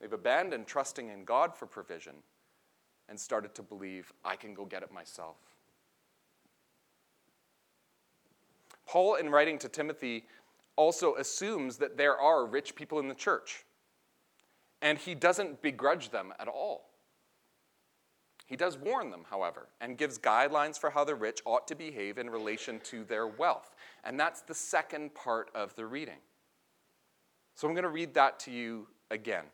They've 0.00 0.12
abandoned 0.12 0.66
trusting 0.66 1.08
in 1.08 1.24
God 1.24 1.54
for 1.54 1.66
provision 1.66 2.14
and 3.08 3.18
started 3.18 3.54
to 3.56 3.62
believe, 3.62 4.12
I 4.24 4.36
can 4.36 4.54
go 4.54 4.64
get 4.64 4.82
it 4.82 4.92
myself. 4.92 5.36
Paul, 8.86 9.16
in 9.16 9.30
writing 9.30 9.58
to 9.58 9.68
Timothy, 9.68 10.24
also 10.76 11.16
assumes 11.16 11.76
that 11.78 11.98
there 11.98 12.16
are 12.16 12.46
rich 12.46 12.74
people 12.74 12.98
in 12.98 13.08
the 13.08 13.14
church. 13.14 13.64
And 14.80 14.96
he 14.96 15.14
doesn't 15.14 15.60
begrudge 15.60 16.10
them 16.10 16.32
at 16.38 16.48
all. 16.48 16.87
He 18.48 18.56
does 18.56 18.76
warn 18.76 19.10
them, 19.10 19.24
however, 19.30 19.68
and 19.80 19.96
gives 19.96 20.18
guidelines 20.18 20.76
for 20.76 20.90
how 20.90 21.04
the 21.04 21.14
rich 21.14 21.40
ought 21.44 21.68
to 21.68 21.76
behave 21.76 22.18
in 22.18 22.28
relation 22.28 22.80
to 22.84 23.04
their 23.04 23.28
wealth. 23.28 23.76
And 24.02 24.18
that's 24.18 24.40
the 24.40 24.54
second 24.54 25.14
part 25.14 25.50
of 25.54 25.76
the 25.76 25.86
reading. 25.86 26.18
So 27.54 27.68
I'm 27.68 27.74
going 27.74 27.84
to 27.84 27.90
read 27.90 28.14
that 28.14 28.40
to 28.40 28.50
you 28.50 28.88
again. 29.10 29.44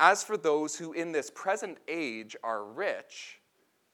As 0.00 0.24
for 0.24 0.36
those 0.36 0.74
who 0.74 0.92
in 0.92 1.12
this 1.12 1.30
present 1.30 1.78
age 1.86 2.34
are 2.42 2.64
rich, 2.64 3.40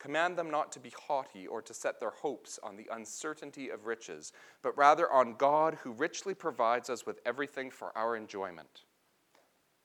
Command 0.01 0.39
them 0.39 0.51
not 0.51 0.73
to 0.73 0.81
be 0.81 0.91
haughty 0.99 1.47
or 1.47 1.61
to 1.61 1.75
set 1.75 2.01
their 2.01 2.11
hopes 2.11 2.59
on 2.63 2.75
the 2.75 2.89
uncertainty 2.91 3.69
of 3.69 3.85
riches, 3.85 4.33
but 4.63 4.77
rather 4.77 5.13
on 5.13 5.35
God 5.35 5.77
who 5.83 5.93
richly 5.93 6.33
provides 6.33 6.89
us 6.89 7.05
with 7.05 7.21
everything 7.27 7.71
for 7.71 7.97
our 7.97 8.17
enjoyment. 8.17 8.85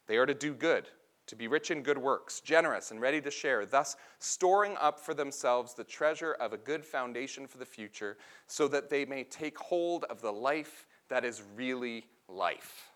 They 0.07 0.15
are 0.15 0.25
to 0.25 0.33
do 0.33 0.53
good, 0.53 0.87
to 1.27 1.36
be 1.36 1.48
rich 1.48 1.72
in 1.72 1.82
good 1.82 1.98
works, 1.98 2.39
generous 2.39 2.91
and 2.91 3.01
ready 3.01 3.20
to 3.22 3.32
share, 3.32 3.65
thus 3.65 3.96
storing 4.20 4.75
up 4.79 5.00
for 5.00 5.13
themselves 5.13 5.74
the 5.74 5.84
treasure 5.84 6.34
of 6.34 6.53
a 6.53 6.58
good 6.58 6.86
foundation 6.86 7.48
for 7.48 7.58
the 7.58 7.65
future, 7.65 8.17
so 8.48 8.67
that 8.67 8.89
they 8.89 9.05
may 9.05 9.24
take 9.24 9.58
hold 9.58 10.03
of 10.05 10.22
the 10.22 10.32
life 10.32 10.86
that 11.10 11.25
is 11.25 11.41
really 11.55 12.05
life. 12.27 12.91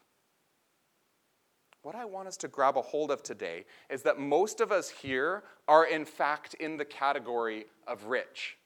What 1.81 1.95
I 1.95 2.05
want 2.05 2.27
us 2.27 2.37
to 2.37 2.47
grab 2.47 2.77
a 2.77 2.81
hold 2.81 3.09
of 3.09 3.23
today 3.23 3.65
is 3.89 4.03
that 4.03 4.19
most 4.19 4.59
of 4.59 4.71
us 4.71 4.89
here 4.89 5.43
are, 5.67 5.85
in 5.85 6.05
fact, 6.05 6.53
in 6.55 6.77
the 6.77 6.85
category 6.85 7.65
of 7.87 8.05
rich. 8.05 8.57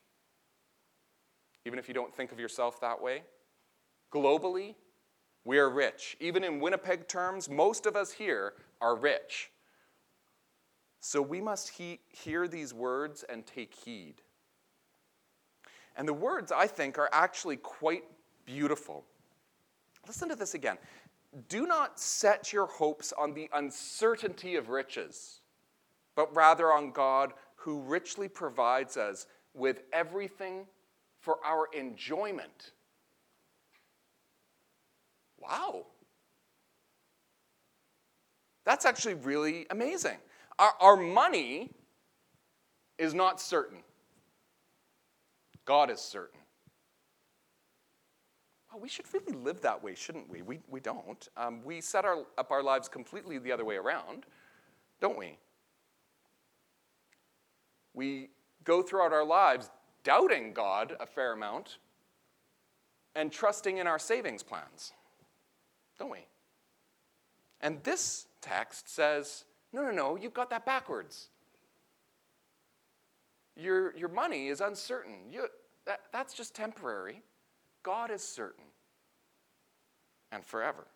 Even 1.65 1.79
if 1.79 1.87
you 1.87 1.93
don't 1.93 2.13
think 2.13 2.31
of 2.31 2.39
yourself 2.39 2.81
that 2.81 3.01
way, 3.01 3.23
globally, 4.11 4.75
we 5.45 5.57
are 5.57 5.69
rich. 5.69 6.17
Even 6.19 6.43
in 6.43 6.59
Winnipeg 6.59 7.07
terms, 7.07 7.49
most 7.49 7.85
of 7.85 7.95
us 7.95 8.11
here 8.11 8.53
are 8.81 8.95
rich. 8.95 9.51
So 11.05 11.21
we 11.21 11.41
must 11.41 11.67
he- 11.67 11.99
hear 12.07 12.47
these 12.47 12.73
words 12.73 13.23
and 13.23 13.45
take 13.45 13.75
heed. 13.75 14.21
And 15.97 16.07
the 16.07 16.13
words, 16.13 16.49
I 16.49 16.65
think, 16.65 16.97
are 16.97 17.09
actually 17.11 17.57
quite 17.57 18.05
beautiful. 18.45 19.03
Listen 20.07 20.29
to 20.29 20.35
this 20.35 20.53
again 20.53 20.77
do 21.49 21.67
not 21.67 21.99
set 21.99 22.53
your 22.53 22.67
hopes 22.67 23.11
on 23.11 23.33
the 23.33 23.49
uncertainty 23.53 24.55
of 24.55 24.69
riches, 24.69 25.41
but 26.15 26.33
rather 26.33 26.71
on 26.71 26.91
God 26.91 27.33
who 27.55 27.81
richly 27.81 28.29
provides 28.29 28.95
us 28.95 29.25
with 29.53 29.81
everything 29.91 30.67
for 31.19 31.37
our 31.43 31.67
enjoyment. 31.73 32.71
Wow. 35.37 35.87
That's 38.63 38.85
actually 38.85 39.15
really 39.15 39.65
amazing. 39.69 40.17
Our, 40.59 40.73
our 40.79 40.95
money 40.95 41.71
is 42.97 43.13
not 43.13 43.41
certain, 43.41 43.79
God 45.65 45.89
is 45.89 45.99
certain. 45.99 46.39
Oh, 48.73 48.79
we 48.79 48.89
should 48.89 49.05
really 49.13 49.33
live 49.33 49.61
that 49.61 49.83
way, 49.83 49.93
shouldn't 49.93 50.29
we? 50.29 50.41
We, 50.41 50.59
we 50.67 50.79
don't. 50.79 51.27
Um, 51.37 51.61
we 51.63 51.79
set 51.79 52.05
our, 52.05 52.23
up 52.37 52.49
our 52.49 52.63
lives 52.63 52.87
completely 52.87 53.37
the 53.37 53.51
other 53.51 53.65
way 53.65 53.75
around, 53.75 54.25
don't 54.99 55.17
we? 55.17 55.37
We 57.93 58.29
go 58.63 58.81
throughout 58.81 59.13
our 59.13 59.25
lives 59.25 59.69
doubting 60.03 60.53
God 60.53 60.95
a 60.99 61.05
fair 61.05 61.33
amount 61.33 61.77
and 63.15 63.31
trusting 63.31 63.77
in 63.77 63.85
our 63.85 63.99
savings 63.99 64.41
plans, 64.41 64.91
don't 65.99 66.09
we? 66.09 66.25
And 67.61 67.83
this 67.83 68.27
text 68.41 68.89
says, 68.89 69.45
no, 69.73 69.81
no, 69.81 69.91
no, 69.91 70.15
you've 70.15 70.33
got 70.33 70.49
that 70.51 70.65
backwards. 70.65 71.27
Your, 73.55 73.95
your 73.95 74.09
money 74.09 74.47
is 74.47 74.61
uncertain. 74.61 75.15
You, 75.31 75.47
that, 75.85 76.01
that's 76.11 76.33
just 76.33 76.55
temporary. 76.55 77.21
God 77.81 78.11
is 78.11 78.23
certain 78.23 78.65
and 80.31 80.45
forever. 80.45 80.87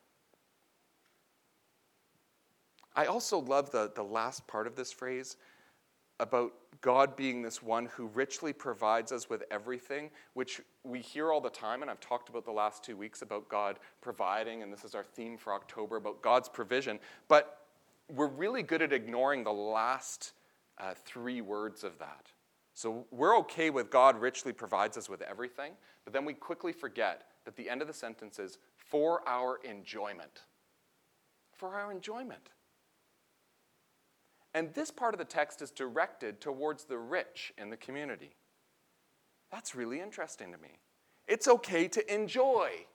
I 2.96 3.06
also 3.06 3.40
love 3.40 3.72
the, 3.72 3.92
the 3.94 4.04
last 4.04 4.48
part 4.48 4.66
of 4.66 4.76
this 4.76 4.92
phrase 4.92 5.38
about 6.20 6.52
God 6.82 7.16
being 7.16 7.44
this 7.44 7.62
one 7.62 7.86
who 7.86 8.08
richly 8.08 8.54
provides 8.54 9.12
us 9.12 9.30
with 9.30 9.44
everything, 9.52 10.10
which 10.34 10.62
we 10.84 11.00
hear 11.00 11.32
all 11.32 11.42
the 11.42 11.50
time, 11.50 11.84
and 11.84 11.92
I've 11.92 12.00
talked 12.00 12.30
about 12.30 12.46
the 12.46 12.52
last 12.52 12.84
two 12.84 12.98
weeks 12.98 13.22
about 13.22 13.50
God 13.50 13.78
providing, 14.02 14.64
and 14.64 14.74
this 14.74 14.84
is 14.84 14.96
our 14.96 15.04
theme 15.04 15.38
for 15.38 15.54
October 15.54 15.98
about 15.98 16.24
God's 16.24 16.50
provision. 16.50 17.00
But 17.28 17.57
we're 18.14 18.28
really 18.28 18.64
good 18.64 18.82
at 18.82 18.94
ignoring 18.94 19.44
the 19.44 19.54
last 19.54 20.34
uh, 20.78 20.94
three 21.06 21.42
words 21.42 21.84
of 21.84 21.98
that. 22.00 22.32
So 22.74 23.06
we're 23.12 23.38
okay 23.40 23.70
with 23.70 23.90
God 23.90 24.22
richly 24.22 24.54
provides 24.54 24.98
us 24.98 25.10
with 25.10 25.22
everything, 25.24 25.74
but 26.04 26.14
then 26.14 26.26
we 26.26 26.34
quickly 26.34 26.72
forget 26.72 27.24
that 27.46 27.56
the 27.56 27.70
end 27.70 27.82
of 27.82 27.88
the 27.88 27.94
sentence 27.94 28.40
is 28.40 28.60
for 28.76 29.28
our 29.28 29.60
enjoyment. 29.64 30.44
For 31.56 31.74
our 31.76 31.92
enjoyment. 31.92 32.50
And 34.54 34.74
this 34.74 34.92
part 34.92 35.14
of 35.14 35.18
the 35.18 35.26
text 35.26 35.62
is 35.62 35.72
directed 35.72 36.40
towards 36.40 36.86
the 36.86 36.98
rich 36.98 37.54
in 37.58 37.70
the 37.70 37.78
community. 37.78 38.36
That's 39.52 39.76
really 39.76 40.00
interesting 40.00 40.52
to 40.52 40.58
me. 40.58 40.80
It's 41.28 41.48
okay 41.48 41.88
to 41.88 42.14
enjoy. 42.14 42.86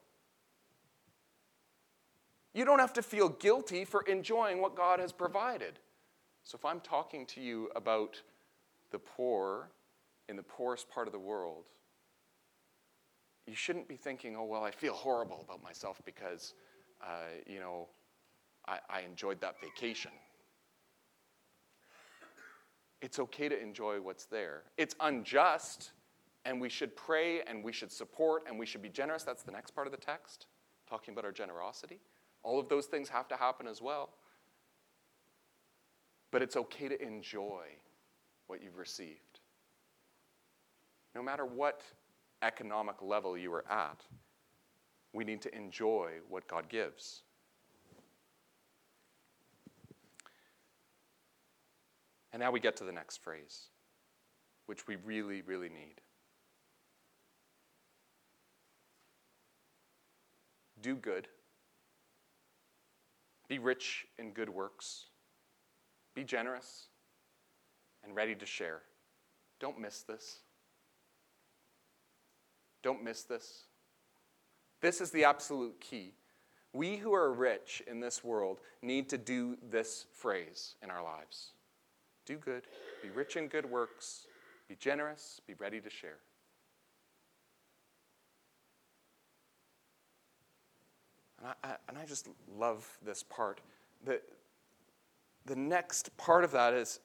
You 2.55 2.65
don't 2.65 2.79
have 2.79 2.93
to 2.95 3.03
feel 3.03 3.31
guilty 3.31 3.85
for 3.85 4.03
enjoying 4.03 4.61
what 4.61 4.77
God 4.77 5.01
has 5.01 5.13
provided. 5.13 5.79
So 6.45 6.57
if 6.57 6.65
I'm 6.65 6.81
talking 6.81 7.25
to 7.27 7.41
you 7.41 7.71
about 7.77 8.21
the 8.91 8.99
poor 8.99 9.71
in 10.29 10.37
the 10.37 10.43
poorest 10.43 10.89
part 10.89 11.07
of 11.07 11.13
the 11.13 11.19
world, 11.19 11.69
you 13.47 13.55
shouldn't 13.55 13.89
be 13.89 13.97
thinking, 13.97 14.37
oh, 14.37 14.45
well, 14.45 14.63
I 14.63 14.71
feel 14.71 14.93
horrible 14.93 15.41
about 15.45 15.63
myself 15.63 16.01
because, 16.05 16.55
uh, 17.03 17.41
you 17.47 17.59
know, 17.59 17.89
I, 18.69 18.79
I 18.89 19.01
enjoyed 19.01 19.41
that 19.41 19.61
vacation. 19.61 20.13
It's 23.01 23.19
okay 23.19 23.49
to 23.49 23.61
enjoy 23.61 24.01
what's 24.01 24.27
there. 24.27 24.63
It's 24.77 24.95
unjust, 25.01 25.91
and 26.45 26.61
we 26.61 26.69
should 26.69 26.95
pray 26.95 27.43
and 27.43 27.65
we 27.65 27.73
should 27.73 27.91
support 27.91 28.45
and 28.47 28.59
we 28.59 28.67
should 28.67 28.83
be 28.83 28.89
generous. 28.89 29.25
That's 29.25 29.43
the 29.43 29.51
next 29.51 29.73
part 29.73 29.89
of 29.89 29.91
the 29.91 29.97
text, 29.99 30.47
talking 30.89 31.13
about 31.13 31.25
our 31.25 31.33
generosity. 31.33 31.99
All 32.43 32.59
of 32.59 32.69
those 32.69 32.87
things 32.87 33.09
have 33.09 33.29
to 33.29 33.37
happen 33.37 33.67
as 33.67 33.81
well. 33.81 34.11
But 36.31 36.43
it's 36.43 36.57
okay 36.57 36.89
to 36.89 37.01
enjoy 37.01 37.65
what 38.47 38.63
you've 38.63 38.79
received. 38.79 39.41
No 41.15 41.23
matter 41.23 41.45
what 41.45 41.83
economic 42.43 42.97
level 43.03 43.37
you 43.37 43.53
are 43.53 43.65
at, 43.71 44.01
we 45.13 45.25
need 45.25 45.43
to 45.43 45.55
enjoy 45.55 46.13
what 46.29 46.49
God 46.49 46.69
gives. 46.69 47.23
And 52.33 52.41
now 52.41 52.51
we 52.51 52.61
get 52.61 52.77
to 52.77 52.85
the 52.85 52.93
next 52.93 53.19
phrase, 53.23 53.69
which 54.67 54.87
we 54.87 54.97
really, 54.97 55.43
really 55.43 55.69
need. 55.69 56.01
Do 60.81 60.97
good. 60.97 61.29
Be 63.53 63.59
rich 63.59 64.07
in 64.19 64.31
good 64.31 64.49
works. 64.49 65.09
Be 66.15 66.25
generous 66.25 66.87
and 68.03 68.17
ready 68.17 68.35
to 68.35 68.47
share. 68.47 68.81
Don't 69.61 69.79
miss 69.79 70.01
this. 70.01 70.39
Don't 72.83 73.05
miss 73.05 73.25
this. 73.25 73.65
This 74.81 75.03
is 75.03 75.11
the 75.11 75.25
absolute 75.25 75.79
key. 75.83 76.15
We 76.73 76.97
who 76.97 77.13
are 77.13 77.31
rich 77.31 77.83
in 77.87 78.01
this 78.01 78.25
world 78.25 78.61
need 78.81 79.11
to 79.11 79.19
do 79.19 79.59
this 79.71 80.07
phrase 80.15 80.77
in 80.83 80.91
our 80.91 81.05
lives 81.05 81.51
do 82.25 82.39
good, 82.39 82.63
be 83.03 83.11
rich 83.11 83.37
in 83.37 83.49
good 83.49 83.67
works, 83.67 84.29
be 84.67 84.77
generous, 84.77 85.43
be 85.47 85.53
ready 85.53 85.79
to 85.79 85.91
share. 85.91 86.21
And 91.43 91.55
I, 91.65 91.77
and 91.89 91.99
I 91.99 92.05
just 92.05 92.29
love 92.57 92.87
this 93.05 93.23
part. 93.23 93.61
The, 94.05 94.21
the 95.47 95.57
next 95.57 96.17
part 96.17 96.45
of 96.45 96.53
that 96.53 96.73
is 96.73 97.01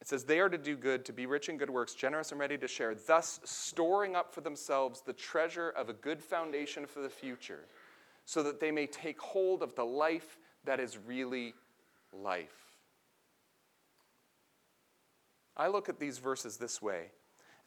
it 0.00 0.08
says, 0.08 0.24
They 0.24 0.40
are 0.40 0.48
to 0.48 0.58
do 0.58 0.76
good, 0.76 1.04
to 1.06 1.12
be 1.12 1.26
rich 1.26 1.48
in 1.48 1.56
good 1.56 1.70
works, 1.70 1.94
generous 1.94 2.30
and 2.30 2.40
ready 2.40 2.58
to 2.58 2.68
share, 2.68 2.94
thus 2.94 3.40
storing 3.44 4.14
up 4.14 4.34
for 4.34 4.40
themselves 4.40 5.00
the 5.00 5.12
treasure 5.12 5.70
of 5.70 5.88
a 5.88 5.92
good 5.92 6.22
foundation 6.22 6.86
for 6.86 7.00
the 7.00 7.08
future, 7.08 7.66
so 8.24 8.42
that 8.42 8.60
they 8.60 8.70
may 8.70 8.86
take 8.86 9.20
hold 9.20 9.62
of 9.62 9.74
the 9.74 9.84
life 9.84 10.38
that 10.64 10.80
is 10.80 10.98
really 11.06 11.54
life. 12.12 12.76
I 15.56 15.68
look 15.68 15.88
at 15.88 15.98
these 15.98 16.18
verses 16.18 16.56
this 16.56 16.82
way. 16.82 17.06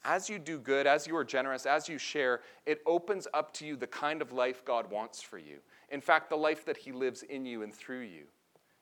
As 0.04 0.30
you 0.30 0.38
do 0.38 0.58
good, 0.58 0.86
as 0.86 1.06
you 1.06 1.14
are 1.16 1.24
generous, 1.24 1.66
as 1.66 1.88
you 1.88 1.98
share, 1.98 2.40
it 2.64 2.80
opens 2.86 3.28
up 3.34 3.52
to 3.54 3.66
you 3.66 3.76
the 3.76 3.86
kind 3.86 4.22
of 4.22 4.32
life 4.32 4.64
God 4.64 4.90
wants 4.90 5.20
for 5.20 5.38
you. 5.38 5.58
In 5.90 6.00
fact, 6.00 6.30
the 6.30 6.36
life 6.36 6.64
that 6.64 6.78
He 6.78 6.92
lives 6.92 7.22
in 7.22 7.44
you 7.44 7.62
and 7.62 7.74
through 7.74 8.00
you. 8.00 8.24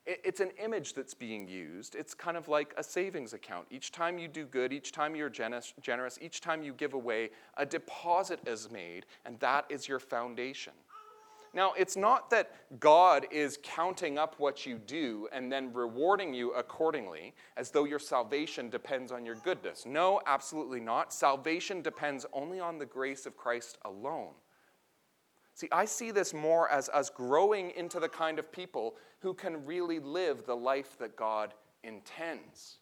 It's 0.07 0.40
an 0.40 0.52
image 0.62 0.94
that's 0.94 1.12
being 1.12 1.46
used. 1.46 1.94
It's 1.94 2.14
kind 2.14 2.38
of 2.38 2.48
like 2.48 2.72
a 2.78 2.83
savings 2.83 3.35
account. 3.35 3.66
Each 3.70 3.92
time 3.92 4.18
you 4.18 4.26
do 4.26 4.46
good, 4.46 4.72
each 4.72 4.90
time 4.90 5.14
you're 5.14 5.28
generous, 5.28 6.18
each 6.22 6.40
time 6.40 6.62
you 6.62 6.72
give 6.72 6.94
away, 6.94 7.28
a 7.59 7.66
deposit 7.66 8.40
is 8.46 8.70
made, 8.70 9.04
and 9.26 9.38
that 9.40 9.66
is 9.68 9.87
your 9.87 9.98
foundation. 9.98 10.72
Now, 11.54 11.72
it's 11.76 11.96
not 11.96 12.30
that 12.30 12.50
God 12.78 13.26
is 13.30 13.58
counting 13.62 14.18
up 14.18 14.34
what 14.38 14.66
you 14.66 14.78
do 14.78 15.28
and 15.32 15.50
then 15.50 15.72
rewarding 15.72 16.34
you 16.34 16.52
accordingly 16.52 17.34
as 17.56 17.70
though 17.70 17.84
your 17.84 17.98
salvation 17.98 18.68
depends 18.68 19.12
on 19.12 19.24
your 19.24 19.37
goodness. 19.37 19.87
No, 19.87 20.20
absolutely 20.26 20.80
not. 20.80 21.12
Salvation 21.12 21.80
depends 21.80 22.26
only 22.32 22.61
on 22.61 22.78
the 22.78 22.87
grace 22.87 23.26
of 23.26 23.37
Christ 23.37 23.78
alone. 23.84 24.34
See, 25.54 25.68
I 25.72 25.87
see 25.87 26.12
this 26.12 26.32
more 26.32 26.70
as 26.70 26.88
us 26.90 27.11
growing 27.11 27.72
into 27.72 27.98
the 27.98 28.08
kind 28.08 28.38
of 28.38 28.52
people 28.52 28.94
who 29.20 29.34
can 29.34 29.64
really 29.66 29.98
live 29.98 30.46
the 30.46 30.54
life 30.54 30.96
that 30.98 31.16
God 31.16 31.52
intends. 31.82 32.78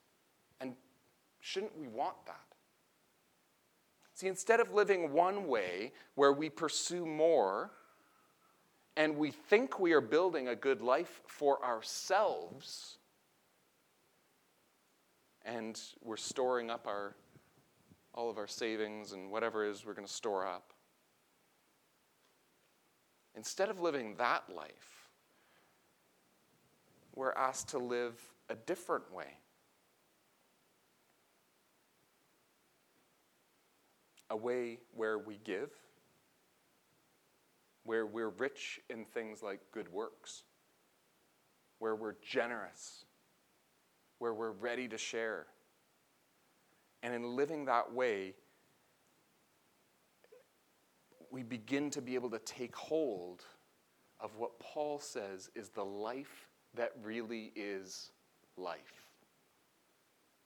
And 0.61 0.75
shouldn't 1.41 1.79
we 1.79 1.89
want 1.89 2.17
that? 2.27 2.41
See, 4.13 4.29
instead 4.29 4.61
of 4.61 4.73
living 4.73 5.13
one 5.13 5.47
way 5.47 5.93
where 6.15 6.33
we 6.33 6.51
pursue 6.51 7.07
more, 7.07 7.71
and 8.97 9.17
we 9.17 9.31
think 9.31 9.79
we 9.79 9.93
are 9.93 10.01
building 10.01 10.49
a 10.49 10.57
good 10.57 10.81
life 10.81 11.21
for 11.27 11.63
ourselves, 11.65 12.97
and 15.45 15.79
we're 16.03 16.17
storing 16.17 16.71
up 16.71 16.87
our, 16.87 17.15
all 18.15 18.31
of 18.31 18.39
our 18.39 18.47
savings 18.47 19.13
and 19.13 19.31
whatever 19.31 19.67
it 19.67 19.71
is 19.71 19.85
we're 19.85 19.93
going 19.93 20.07
to 20.07 20.13
store 20.13 20.47
up. 20.47 20.73
Instead 23.35 23.69
of 23.69 23.81
living 23.81 24.15
that 24.17 24.45
life, 24.55 25.11
we're 27.15 27.33
asked 27.33 27.69
to 27.69 27.79
live 27.79 28.19
a 28.49 28.55
different 28.55 29.13
way. 29.13 29.39
A 34.31 34.37
way 34.37 34.79
where 34.95 35.19
we 35.19 35.39
give 35.45 35.71
where 37.87 38.05
we're 38.05 38.31
rich 38.31 38.81
in 38.91 39.05
things 39.05 39.43
like 39.43 39.61
good 39.73 39.91
works, 39.91 40.43
where 41.79 41.95
we're 41.95 42.17
generous, 42.21 43.05
where 44.19 44.35
we're 44.35 44.51
ready 44.51 44.89
to 44.89 44.99
share. 44.99 45.47
And 47.03 47.15
in 47.15 47.37
living 47.37 47.65
that 47.67 47.93
way, 47.93 48.35
we 51.31 51.43
begin 51.43 51.91
to 51.91 52.03
be 52.03 52.15
able 52.15 52.31
to 52.31 52.39
take 52.41 52.75
hold 52.75 53.45
of 54.21 54.37
what 54.37 54.59
Paul 54.59 54.99
says 54.99 55.51
is 55.55 55.69
the 55.69 55.85
life 55.85 56.49
that 56.75 56.93
really 57.03 57.53
is 57.55 58.11
life. 58.57 59.07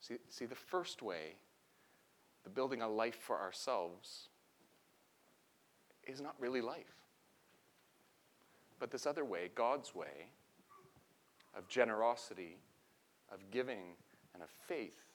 See, 0.01 0.17
see 0.29 0.45
the 0.45 0.55
first 0.55 1.01
way, 1.01 1.35
the 2.43 2.49
building 2.49 2.81
a 2.81 2.87
life 2.89 3.19
for 3.19 3.39
ourselves, 3.39 4.29
is 6.07 6.19
not 6.19 6.35
really 6.39 6.61
life. 6.61 7.00
But 8.81 8.89
this 8.89 9.05
other 9.05 9.23
way, 9.23 9.51
God's 9.53 9.93
way, 9.93 10.31
of 11.55 11.67
generosity, 11.67 12.57
of 13.31 13.39
giving, 13.51 13.93
and 14.33 14.41
of 14.41 14.49
faith, 14.49 15.05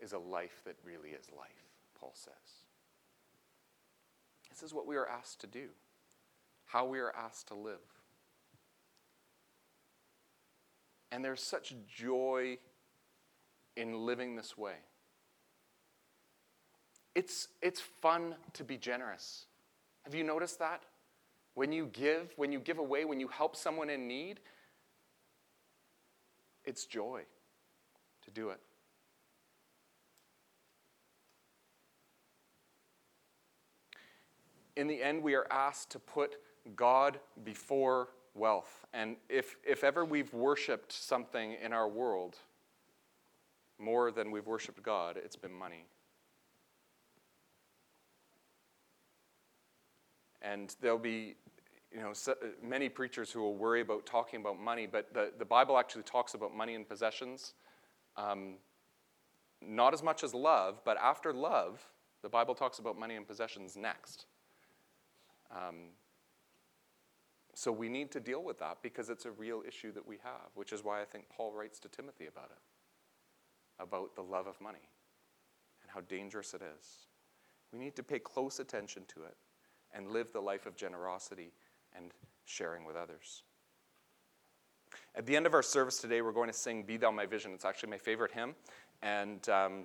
is 0.00 0.12
a 0.12 0.18
life 0.18 0.60
that 0.64 0.74
really 0.84 1.10
is 1.10 1.30
life, 1.38 1.70
Paul 1.98 2.10
says. 2.14 2.34
This 4.50 4.64
is 4.64 4.74
what 4.74 4.88
we 4.88 4.96
are 4.96 5.06
asked 5.06 5.40
to 5.42 5.46
do, 5.46 5.68
how 6.66 6.84
we 6.84 6.98
are 6.98 7.14
asked 7.16 7.46
to 7.48 7.54
live. 7.54 7.78
And 11.12 11.24
there's 11.24 11.42
such 11.42 11.74
joy 11.86 12.58
in 13.76 14.04
living 14.04 14.34
this 14.34 14.58
way. 14.58 14.78
It's, 17.14 17.46
it's 17.62 17.80
fun 17.80 18.34
to 18.54 18.64
be 18.64 18.76
generous. 18.76 19.46
Have 20.02 20.14
you 20.16 20.24
noticed 20.24 20.58
that? 20.58 20.82
When 21.54 21.72
you 21.72 21.86
give, 21.92 22.32
when 22.36 22.50
you 22.50 22.58
give 22.58 22.78
away, 22.78 23.04
when 23.04 23.20
you 23.20 23.28
help 23.28 23.54
someone 23.54 23.88
in 23.88 24.08
need, 24.08 24.40
it's 26.64 26.84
joy 26.86 27.22
to 28.24 28.30
do 28.30 28.50
it. 28.50 28.60
In 34.76 34.88
the 34.88 35.00
end, 35.00 35.22
we 35.22 35.34
are 35.34 35.46
asked 35.50 35.90
to 35.90 35.98
put 36.00 36.36
God 36.74 37.20
before 37.44 38.08
wealth. 38.34 38.84
And 38.92 39.16
if, 39.28 39.56
if 39.64 39.84
ever 39.84 40.04
we've 40.04 40.32
worshiped 40.34 40.92
something 40.92 41.56
in 41.62 41.72
our 41.72 41.88
world 41.88 42.36
more 43.78 44.10
than 44.10 44.30
we've 44.30 44.46
worshiped 44.46 44.82
God, 44.82 45.16
it's 45.16 45.36
been 45.36 45.52
money. 45.52 45.86
And 50.42 50.74
there'll 50.80 50.98
be 50.98 51.36
you 51.94 52.00
know, 52.00 52.12
so, 52.12 52.34
many 52.62 52.88
preachers 52.88 53.30
who 53.30 53.40
will 53.40 53.54
worry 53.54 53.80
about 53.80 54.04
talking 54.04 54.40
about 54.40 54.60
money, 54.60 54.86
but 54.86 55.14
the, 55.14 55.32
the 55.38 55.44
Bible 55.44 55.78
actually 55.78 56.02
talks 56.02 56.34
about 56.34 56.54
money 56.54 56.74
and 56.74 56.88
possessions. 56.88 57.54
Um, 58.16 58.54
not 59.62 59.94
as 59.94 60.02
much 60.02 60.24
as 60.24 60.34
love, 60.34 60.80
but 60.84 60.96
after 60.98 61.32
love, 61.32 61.86
the 62.22 62.28
Bible 62.28 62.54
talks 62.54 62.80
about 62.80 62.98
money 62.98 63.14
and 63.14 63.26
possessions 63.26 63.76
next. 63.76 64.26
Um, 65.50 65.90
so 67.54 67.70
we 67.70 67.88
need 67.88 68.10
to 68.10 68.20
deal 68.20 68.42
with 68.42 68.58
that 68.58 68.78
because 68.82 69.08
it's 69.08 69.24
a 69.24 69.30
real 69.30 69.62
issue 69.66 69.92
that 69.92 70.06
we 70.06 70.16
have, 70.24 70.50
which 70.54 70.72
is 70.72 70.82
why 70.82 71.00
I 71.00 71.04
think 71.04 71.28
Paul 71.28 71.52
writes 71.52 71.78
to 71.80 71.88
Timothy 71.88 72.26
about 72.26 72.50
it 72.50 72.58
about 73.80 74.14
the 74.14 74.22
love 74.22 74.46
of 74.46 74.60
money 74.60 74.88
and 75.82 75.90
how 75.90 76.00
dangerous 76.02 76.54
it 76.54 76.62
is. 76.78 77.08
We 77.72 77.78
need 77.78 77.96
to 77.96 78.02
pay 78.02 78.20
close 78.20 78.60
attention 78.60 79.02
to 79.08 79.24
it 79.24 79.36
and 79.92 80.12
live 80.12 80.32
the 80.32 80.40
life 80.40 80.66
of 80.66 80.76
generosity 80.76 81.52
and 81.94 82.12
sharing 82.44 82.84
with 82.84 82.96
others. 82.96 83.42
At 85.14 85.26
the 85.26 85.36
end 85.36 85.46
of 85.46 85.54
our 85.54 85.62
service 85.62 85.98
today, 85.98 86.22
we're 86.22 86.32
going 86.32 86.50
to 86.50 86.56
sing 86.56 86.82
Be 86.82 86.96
Thou 86.96 87.10
My 87.10 87.26
Vision. 87.26 87.52
It's 87.52 87.64
actually 87.64 87.90
my 87.90 87.98
favorite 87.98 88.32
hymn. 88.32 88.54
And, 89.02 89.48
um, 89.48 89.84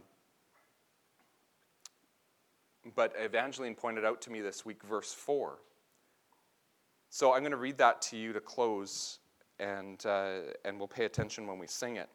but 2.95 3.13
Evangeline 3.17 3.75
pointed 3.75 4.05
out 4.05 4.21
to 4.23 4.31
me 4.31 4.41
this 4.41 4.65
week 4.65 4.81
verse 4.83 5.13
4 5.13 5.59
so 7.11 7.33
I'm 7.33 7.39
going 7.39 7.51
to 7.51 7.57
read 7.57 7.79
that 7.79 8.03
to 8.03 8.17
you 8.17 8.33
to 8.33 8.39
close, 8.39 9.17
and, 9.59 10.03
uh, 10.05 10.41
and 10.63 10.77
we'll 10.77 10.87
pay 10.87 11.05
attention 11.05 11.47
when 11.47 11.57
we 11.57 11.65
sing 11.65 11.95
it. 11.95 12.07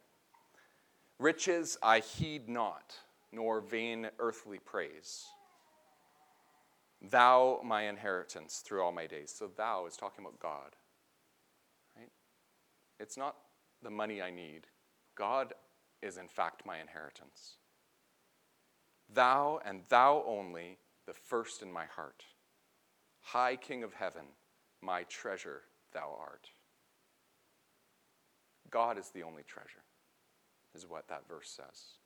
Riches 1.19 1.77
I 1.83 1.99
heed 1.99 2.49
not, 2.49 2.95
nor 3.33 3.61
vain 3.61 4.09
earthly 4.21 4.61
praise. 4.61 5.27
Thou 7.11 7.61
my 7.63 7.83
inheritance 7.83 8.63
through 8.65 8.83
all 8.83 8.93
my 8.93 9.07
days. 9.07 9.35
So 9.37 9.51
thou 9.55 9.87
is 9.87 9.97
talking 9.97 10.25
about 10.25 10.39
God. 10.41 10.77
Right? 11.97 12.11
It's 12.99 13.17
not 13.17 13.37
the 13.83 13.91
money 13.91 14.23
I 14.23 14.31
need. 14.31 14.67
God 15.15 15.53
is 16.03 16.17
in 16.17 16.29
fact 16.29 16.67
my 16.67 16.81
inheritance. 16.81 17.57
Thou 19.13 19.61
and 19.65 19.83
thou 19.89 20.25
only, 20.27 20.79
the 21.07 21.13
first 21.13 21.63
in 21.63 21.73
my 21.73 21.85
heart. 21.85 22.25
High 23.21 23.57
King 23.57 23.83
of 23.83 23.95
heaven 23.95 24.25
my 24.85 25.05
treasure 25.05 25.63
thou 25.93 26.17
art. 26.19 26.51
God 28.71 28.99
is 28.99 29.11
the 29.11 29.23
only 29.23 29.43
treasure, 29.43 29.85
is 30.75 30.87
what 30.89 31.09
that 31.09 31.29
verse 31.29 31.49
says. 31.49 31.99